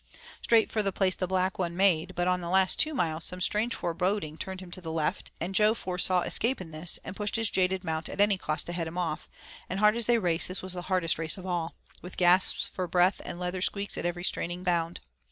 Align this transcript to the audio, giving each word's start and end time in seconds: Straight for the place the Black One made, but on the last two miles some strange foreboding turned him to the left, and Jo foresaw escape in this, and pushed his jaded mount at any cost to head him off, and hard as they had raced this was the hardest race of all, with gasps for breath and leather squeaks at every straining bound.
Straight 0.41 0.71
for 0.71 0.81
the 0.81 0.91
place 0.91 1.13
the 1.13 1.27
Black 1.27 1.59
One 1.59 1.77
made, 1.77 2.15
but 2.15 2.27
on 2.27 2.41
the 2.41 2.49
last 2.49 2.79
two 2.79 2.95
miles 2.95 3.23
some 3.23 3.39
strange 3.39 3.75
foreboding 3.75 4.35
turned 4.35 4.59
him 4.59 4.71
to 4.71 4.81
the 4.81 4.91
left, 4.91 5.29
and 5.39 5.53
Jo 5.53 5.75
foresaw 5.75 6.21
escape 6.23 6.59
in 6.59 6.71
this, 6.71 6.97
and 7.05 7.15
pushed 7.15 7.35
his 7.35 7.51
jaded 7.51 7.83
mount 7.83 8.09
at 8.09 8.19
any 8.19 8.35
cost 8.39 8.65
to 8.65 8.73
head 8.73 8.87
him 8.87 8.97
off, 8.97 9.29
and 9.69 9.79
hard 9.79 9.95
as 9.95 10.07
they 10.07 10.13
had 10.15 10.23
raced 10.23 10.47
this 10.47 10.63
was 10.63 10.73
the 10.73 10.81
hardest 10.89 11.19
race 11.19 11.37
of 11.37 11.45
all, 11.45 11.75
with 12.01 12.17
gasps 12.17 12.67
for 12.73 12.87
breath 12.87 13.21
and 13.23 13.39
leather 13.39 13.61
squeaks 13.61 13.95
at 13.95 14.07
every 14.07 14.23
straining 14.23 14.63
bound. 14.63 15.01